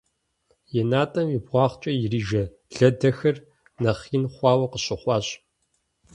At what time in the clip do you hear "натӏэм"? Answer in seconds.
0.89-1.27